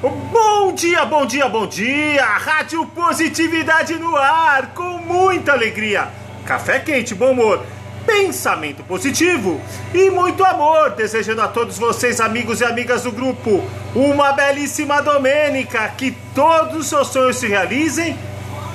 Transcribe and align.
Bom 0.00 0.72
dia, 0.72 1.04
bom 1.04 1.24
dia, 1.24 1.48
bom 1.48 1.66
dia! 1.66 2.24
Rádio 2.24 2.84
Positividade 2.86 3.94
no 3.94 4.16
ar, 4.16 4.72
com 4.74 4.98
muita 4.98 5.52
alegria. 5.52 6.08
Café 6.44 6.78
quente, 6.80 7.14
bom 7.14 7.30
humor, 7.30 7.64
pensamento 8.04 8.82
positivo 8.82 9.60
e 9.94 10.10
muito 10.10 10.44
amor. 10.44 10.90
Desejando 10.90 11.42
a 11.42 11.48
todos 11.48 11.78
vocês, 11.78 12.20
amigos 12.20 12.60
e 12.60 12.64
amigas 12.64 13.04
do 13.04 13.12
grupo, 13.12 13.64
uma 13.94 14.32
belíssima 14.32 15.00
domênica. 15.00 15.88
Que 15.96 16.10
todos 16.34 16.76
os 16.76 16.86
seus 16.86 17.08
sonhos 17.08 17.36
se 17.36 17.46
realizem 17.46 18.18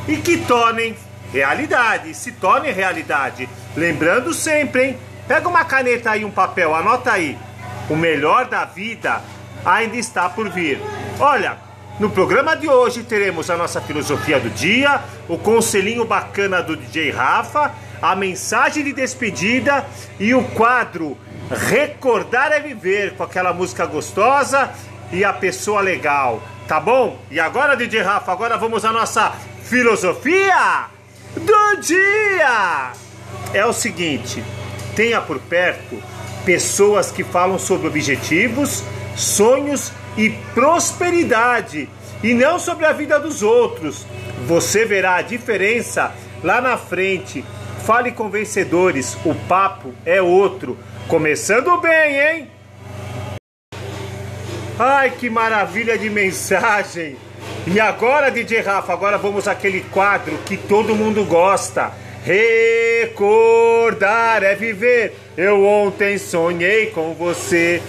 e 0.08 0.18
que 0.18 0.38
tornem 0.38 0.96
realidade, 1.32 2.14
se 2.14 2.32
tornem 2.32 2.72
realidade. 2.72 3.48
Lembrando 3.76 4.34
sempre, 4.34 4.84
hein? 4.84 4.98
Pega 5.28 5.48
uma 5.48 5.64
caneta 5.66 6.16
e 6.18 6.26
um 6.26 6.32
papel, 6.32 6.74
anota 6.74 7.12
aí. 7.12 7.38
O 7.90 7.96
melhor 7.96 8.46
da 8.46 8.66
vida 8.66 9.22
ainda 9.66 9.96
está 9.96 10.28
por 10.30 10.50
vir. 10.50 10.80
Olha, 11.20 11.58
no 12.00 12.10
programa 12.10 12.56
de 12.56 12.70
hoje 12.70 13.04
teremos 13.04 13.50
a 13.50 13.58
nossa 13.58 13.82
filosofia 13.82 14.40
do 14.40 14.50
dia, 14.50 15.02
o 15.28 15.38
conselhinho 15.38 16.06
bacana 16.06 16.64
do 16.64 16.78
DJ 16.78 17.12
Rafa, 17.12 17.74
a 18.02 18.16
mensagem 18.16 18.86
de 18.86 18.94
despedida 18.94 19.86
e 20.18 20.34
o 20.34 20.42
quadro 20.42 21.18
Recordar 21.52 22.54
é 22.54 22.62
Viver, 22.62 23.16
com 23.16 23.24
aquela 23.24 23.52
música 23.52 23.86
gostosa 23.86 24.72
e 25.12 25.26
a 25.26 25.34
pessoa 25.34 25.82
legal, 25.82 26.42
tá 26.70 26.80
bom? 26.80 27.20
E 27.30 27.38
agora, 27.38 27.76
DJ 27.76 28.02
Rafa, 28.02 28.32
agora 28.32 28.58
vamos 28.58 28.86
à 28.86 28.94
nossa 28.94 29.34
filosofia 29.64 30.86
do 31.36 31.82
dia! 31.82 32.94
É 33.54 33.66
o 33.66 33.74
seguinte, 33.74 34.42
tenha 34.96 35.20
por 35.20 35.38
perto 35.38 36.02
pessoas 36.46 37.12
que 37.12 37.26
falam 37.26 37.60
sobre 37.60 37.88
objetivos, 37.88 38.86
sonhos 39.18 39.92
e 40.20 40.32
prosperidade 40.54 41.88
e 42.22 42.34
não 42.34 42.60
sobre 42.60 42.86
a 42.86 42.92
vida 42.92 43.18
dos 43.18 43.42
outros. 43.42 44.06
Você 44.46 44.84
verá 44.84 45.16
a 45.16 45.22
diferença 45.22 46.12
lá 46.44 46.60
na 46.60 46.76
frente. 46.76 47.46
Fale 47.86 48.12
com 48.12 48.30
vencedores, 48.30 49.18
o 49.24 49.34
papo 49.34 49.94
é 50.06 50.22
outro. 50.22 50.78
Começando 51.08 51.78
bem, 51.78 52.20
hein? 52.20 52.52
Ai, 54.78 55.12
que 55.12 55.30
maravilha 55.30 55.98
de 55.98 56.10
mensagem! 56.10 57.16
E 57.66 57.80
agora, 57.80 58.30
DJ 58.30 58.60
Rafa, 58.60 58.92
agora 58.92 59.18
vamos 59.18 59.48
àquele 59.48 59.82
quadro 59.86 60.38
que 60.46 60.58
todo 60.58 60.96
mundo 60.96 61.24
gosta. 61.24 61.94
Recordar 62.24 64.44
é 64.44 64.54
viver. 64.54 65.16
Eu 65.38 65.66
ontem 65.66 66.18
sonhei 66.18 66.88
com 66.88 67.14
você. 67.14 67.82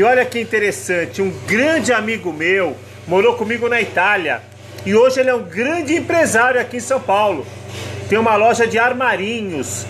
E 0.00 0.02
olha 0.02 0.24
que 0.24 0.40
interessante, 0.40 1.20
um 1.20 1.30
grande 1.46 1.92
amigo 1.92 2.32
meu 2.32 2.74
morou 3.06 3.34
comigo 3.34 3.68
na 3.68 3.82
Itália 3.82 4.40
e 4.86 4.94
hoje 4.94 5.20
ele 5.20 5.28
é 5.28 5.34
um 5.34 5.42
grande 5.42 5.94
empresário 5.94 6.58
aqui 6.58 6.78
em 6.78 6.80
São 6.80 6.98
Paulo. 6.98 7.46
Tem 8.08 8.18
uma 8.18 8.34
loja 8.34 8.66
de 8.66 8.78
armarinhos 8.78 9.84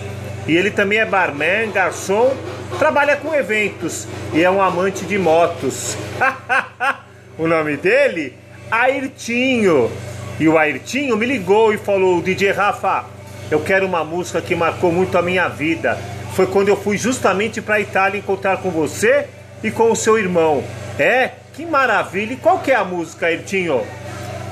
e 0.45 0.53
ele 0.53 0.69
também 0.69 0.99
é 0.99 1.05
barman, 1.05 1.71
garçom, 1.71 2.35
trabalha 2.77 3.15
com 3.15 3.33
eventos 3.33 4.05
e 4.33 4.43
é 4.43 4.51
um 4.51 4.61
amante 4.61 5.05
de 5.05 5.17
motos. 5.17 5.95
o 7.39 7.47
nome 7.47 7.77
dele? 7.77 8.33
Airtinho. 8.69 9.89
E 10.37 10.45
o 10.45 10.57
Airtinho 10.57 11.15
me 11.15 11.25
ligou 11.25 11.73
e 11.73 11.77
falou: 11.77 12.21
DJ 12.21 12.51
Rafa, 12.51 13.05
eu 13.49 13.61
quero 13.61 13.85
uma 13.85 14.03
música 14.03 14.41
que 14.41 14.55
marcou 14.55 14.91
muito 14.91 15.17
a 15.17 15.21
minha 15.21 15.47
vida. 15.47 15.97
Foi 16.35 16.47
quando 16.47 16.67
eu 16.67 16.75
fui 16.75 16.97
justamente 16.97 17.61
para 17.61 17.75
a 17.75 17.79
Itália 17.79 18.19
encontrar 18.19 18.57
com 18.57 18.69
você 18.69 19.25
e 19.63 19.71
com 19.71 19.91
o 19.91 19.95
seu 19.95 20.17
irmão. 20.17 20.63
É? 20.97 21.31
Que 21.53 21.65
maravilha! 21.65 22.33
E 22.33 22.37
qual 22.37 22.59
que 22.59 22.71
é 22.71 22.75
a 22.75 22.83
música, 22.83 23.27
Ayrtinho? 23.27 23.81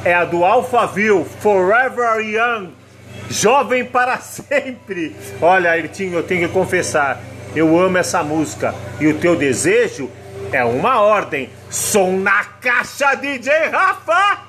É 0.04 0.14
a 0.14 0.26
do 0.26 0.46
Alphaville, 0.46 1.26
Forever 1.42 2.20
Young, 2.20 2.70
Jovem 3.30 3.86
para 3.86 4.18
Sempre. 4.22 5.16
Olha, 5.42 5.72
Ayrtinho, 5.72 6.16
eu 6.16 6.24
tenho 6.24 6.48
que 6.48 6.54
confessar, 6.54 7.22
eu 7.56 7.80
amo 7.80 7.98
essa 7.98 8.24
música. 8.24 8.74
E 9.00 9.08
o 9.08 9.18
teu 9.18 9.36
desejo 9.36 10.10
é 10.52 10.64
uma 10.64 11.02
ordem. 11.02 11.50
Som 11.70 12.18
na 12.18 12.44
caixa, 12.44 13.16
DJ 13.16 13.70
Rafa! 13.72 14.49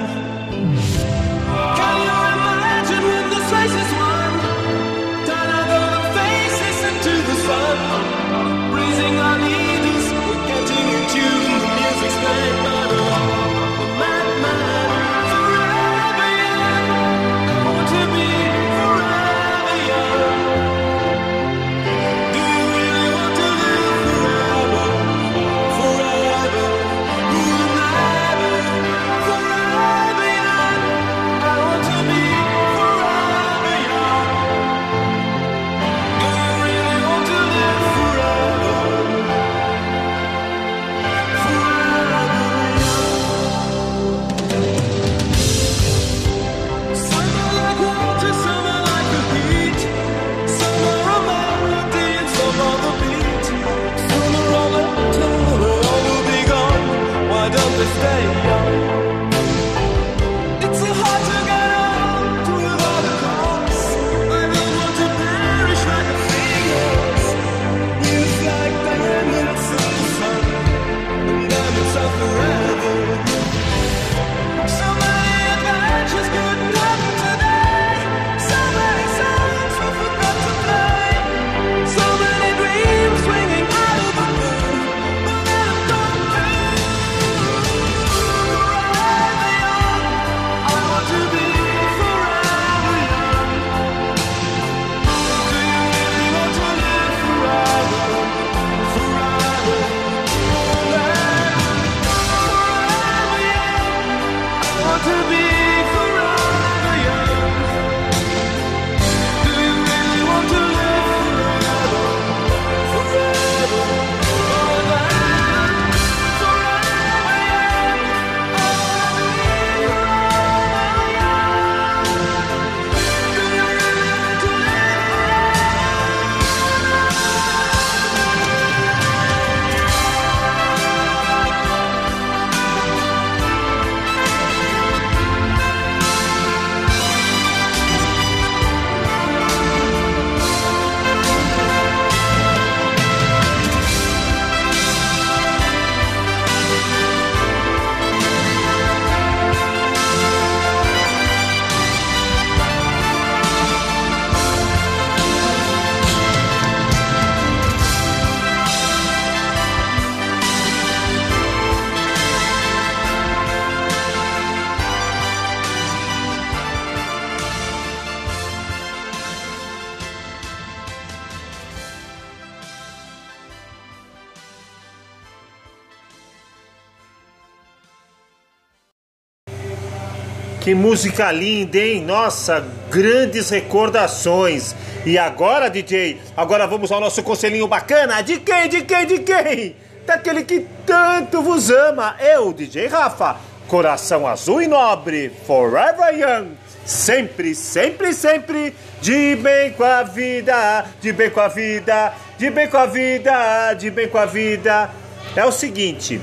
Que 180.61 180.75
música 180.75 181.31
linda, 181.31 181.79
hein? 181.79 182.05
Nossa, 182.05 182.63
grandes 182.91 183.49
recordações. 183.49 184.75
E 185.03 185.17
agora, 185.17 185.71
DJ, 185.71 186.21
agora 186.37 186.67
vamos 186.67 186.91
ao 186.91 186.99
nosso 187.01 187.23
conselhinho 187.23 187.67
bacana. 187.67 188.21
De 188.21 188.37
quem, 188.37 188.69
de 188.69 188.83
quem, 188.83 189.07
de 189.07 189.19
quem? 189.21 189.75
Daquele 190.05 190.43
que 190.43 190.67
tanto 190.85 191.41
vos 191.41 191.71
ama. 191.71 192.15
Eu, 192.19 192.53
DJ 192.53 192.85
Rafa. 192.85 193.37
Coração 193.67 194.27
azul 194.27 194.61
e 194.61 194.67
nobre. 194.67 195.31
Forever 195.47 196.13
young. 196.13 196.51
Sempre, 196.85 197.55
sempre, 197.55 198.13
sempre. 198.13 198.75
De 199.01 199.35
bem 199.37 199.71
com 199.71 199.83
a 199.83 200.03
vida. 200.03 200.85
De 201.01 201.11
bem 201.11 201.31
com 201.31 201.39
a 201.39 201.47
vida. 201.47 202.13
De 202.37 202.51
bem 202.51 202.67
com 202.67 202.77
a 202.77 202.85
vida. 202.85 203.73
De 203.73 203.89
bem 203.89 204.07
com 204.07 204.19
a 204.19 204.27
vida. 204.27 204.91
É 205.35 205.43
o 205.43 205.51
seguinte. 205.51 206.21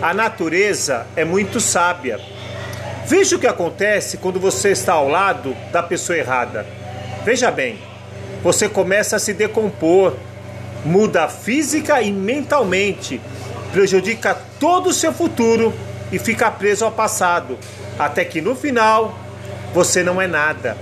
A 0.00 0.14
natureza 0.14 1.04
é 1.16 1.24
muito 1.24 1.58
sábia. 1.58 2.35
Veja 3.06 3.36
o 3.36 3.38
que 3.38 3.46
acontece 3.46 4.16
quando 4.16 4.40
você 4.40 4.70
está 4.70 4.94
ao 4.94 5.08
lado 5.08 5.56
da 5.70 5.80
pessoa 5.80 6.18
errada. 6.18 6.66
Veja 7.24 7.52
bem, 7.52 7.78
você 8.42 8.68
começa 8.68 9.14
a 9.14 9.18
se 9.20 9.32
decompor, 9.32 10.14
muda 10.84 11.28
física 11.28 12.02
e 12.02 12.10
mentalmente, 12.10 13.20
prejudica 13.70 14.36
todo 14.58 14.88
o 14.88 14.92
seu 14.92 15.12
futuro 15.12 15.72
e 16.10 16.18
fica 16.18 16.50
preso 16.50 16.84
ao 16.84 16.90
passado, 16.90 17.56
até 17.96 18.24
que 18.24 18.40
no 18.40 18.56
final 18.56 19.16
você 19.72 20.02
não 20.02 20.20
é 20.20 20.26
nada. 20.26 20.76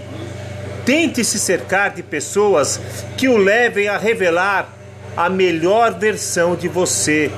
Tente 0.87 1.23
se 1.25 1.39
cercar 1.39 1.91
de 1.91 2.03
pessoas 2.03 2.81
que 3.19 3.29
o 3.29 3.37
levem 3.37 3.89
a 3.89 3.99
revelar 3.99 4.69
a 5.15 5.29
melhor 5.29 5.99
versão 5.99 6.57
de 6.57 6.69
você. 6.69 7.31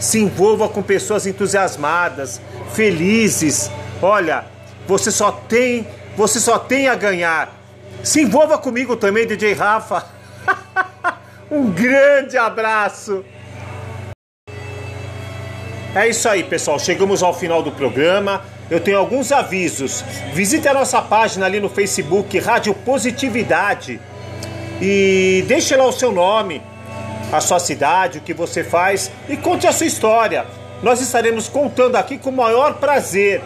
Se 0.00 0.18
envolva 0.18 0.68
com 0.68 0.82
pessoas 0.82 1.26
entusiasmadas, 1.26 2.40
felizes. 2.74 3.70
Olha, 4.02 4.44
você 4.86 5.10
só 5.10 5.32
tem, 5.32 5.86
você 6.16 6.38
só 6.38 6.58
tem 6.58 6.88
a 6.88 6.94
ganhar. 6.94 7.52
Se 8.02 8.22
envolva 8.22 8.58
comigo 8.58 8.96
também, 8.96 9.26
DJ 9.26 9.54
Rafa. 9.54 10.06
um 11.50 11.70
grande 11.70 12.36
abraço. 12.36 13.24
É 15.94 16.08
isso 16.08 16.28
aí, 16.28 16.44
pessoal. 16.44 16.78
Chegamos 16.78 17.22
ao 17.22 17.32
final 17.32 17.62
do 17.62 17.72
programa. 17.72 18.44
Eu 18.70 18.80
tenho 18.80 18.98
alguns 18.98 19.32
avisos. 19.32 20.04
Visite 20.34 20.68
a 20.68 20.74
nossa 20.74 21.00
página 21.00 21.46
ali 21.46 21.58
no 21.58 21.70
Facebook, 21.70 22.38
Rádio 22.38 22.74
Positividade. 22.74 23.98
E 24.80 25.42
deixe 25.48 25.74
lá 25.74 25.86
o 25.86 25.92
seu 25.92 26.12
nome, 26.12 26.62
a 27.32 27.40
sua 27.40 27.58
cidade, 27.58 28.18
o 28.18 28.20
que 28.20 28.34
você 28.34 28.62
faz 28.62 29.10
e 29.26 29.38
conte 29.38 29.66
a 29.66 29.72
sua 29.72 29.86
história. 29.86 30.44
Nós 30.82 31.00
estaremos 31.00 31.48
contando 31.48 31.96
aqui 31.96 32.18
com 32.18 32.28
o 32.28 32.32
maior 32.32 32.74
prazer. 32.74 33.40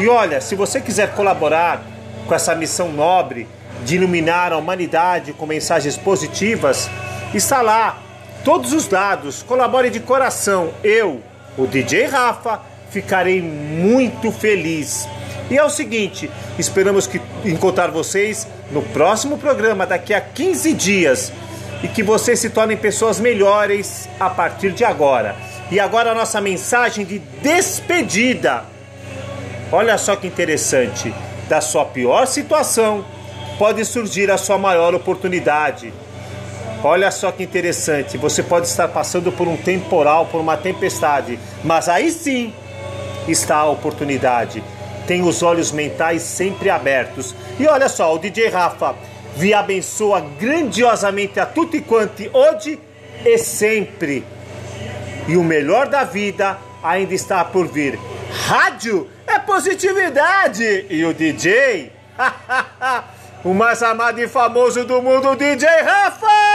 E 0.00 0.08
olha, 0.08 0.40
se 0.40 0.54
você 0.54 0.80
quiser 0.80 1.14
colaborar 1.14 1.82
com 2.26 2.34
essa 2.34 2.54
missão 2.54 2.90
nobre 2.90 3.46
de 3.84 3.96
iluminar 3.96 4.50
a 4.50 4.56
humanidade 4.56 5.34
com 5.34 5.44
mensagens 5.44 5.94
positivas, 5.94 6.88
está 7.34 7.60
lá 7.60 7.98
todos 8.42 8.72
os 8.72 8.86
dados. 8.86 9.42
Colabore 9.42 9.90
de 9.90 10.00
coração. 10.00 10.72
Eu, 10.82 11.20
o 11.58 11.66
DJ 11.66 12.06
Rafa, 12.06 12.62
ficarei 12.90 13.42
muito 13.42 14.32
feliz. 14.32 15.06
E 15.50 15.58
é 15.58 15.62
o 15.62 15.68
seguinte, 15.68 16.30
esperamos 16.58 17.06
que 17.06 17.20
encontrar 17.44 17.90
vocês 17.90 18.48
no 18.70 18.80
próximo 18.80 19.36
programa 19.36 19.84
daqui 19.84 20.14
a 20.14 20.20
15 20.22 20.72
dias 20.72 21.30
e 21.82 21.88
que 21.88 22.02
vocês 22.02 22.38
se 22.38 22.48
tornem 22.48 22.76
pessoas 22.76 23.20
melhores 23.20 24.08
a 24.18 24.30
partir 24.30 24.72
de 24.72 24.82
agora. 24.82 25.36
E 25.70 25.78
agora 25.78 26.12
a 26.12 26.14
nossa 26.14 26.40
mensagem 26.40 27.04
de 27.04 27.18
despedida. 27.18 28.64
Olha 29.72 29.96
só 29.96 30.16
que 30.16 30.26
interessante, 30.26 31.14
da 31.48 31.60
sua 31.60 31.84
pior 31.84 32.26
situação 32.26 33.04
pode 33.56 33.84
surgir 33.84 34.30
a 34.30 34.36
sua 34.36 34.58
maior 34.58 34.94
oportunidade. 34.94 35.92
Olha 36.82 37.10
só 37.10 37.30
que 37.30 37.42
interessante, 37.42 38.16
você 38.16 38.42
pode 38.42 38.66
estar 38.66 38.88
passando 38.88 39.30
por 39.30 39.46
um 39.46 39.56
temporal, 39.56 40.26
por 40.26 40.40
uma 40.40 40.56
tempestade, 40.56 41.38
mas 41.62 41.88
aí 41.88 42.10
sim 42.10 42.52
está 43.28 43.56
a 43.58 43.70
oportunidade. 43.70 44.62
Tem 45.06 45.22
os 45.22 45.42
olhos 45.42 45.70
mentais 45.70 46.22
sempre 46.22 46.70
abertos. 46.70 47.34
E 47.58 47.66
olha 47.66 47.88
só, 47.88 48.14
o 48.14 48.18
DJ 48.18 48.48
Rafa 48.48 48.94
vi 49.36 49.54
abençoa 49.54 50.20
grandiosamente 50.20 51.38
a 51.38 51.46
tutti 51.46 51.80
quanti 51.80 52.30
hoje 52.32 52.78
e 53.24 53.38
sempre. 53.38 54.24
E 55.28 55.36
o 55.36 55.44
melhor 55.44 55.86
da 55.88 56.02
vida 56.02 56.58
ainda 56.82 57.14
está 57.14 57.44
por 57.44 57.68
vir. 57.68 57.98
Rádio 58.46 59.06
positividade 59.40 60.86
e 60.88 61.04
o 61.04 61.12
DJ, 61.14 61.92
o 63.44 63.54
mais 63.54 63.82
amado 63.82 64.20
e 64.20 64.28
famoso 64.28 64.84
do 64.84 65.02
mundo, 65.02 65.36
DJ 65.36 65.68
Rafa. 65.82 66.49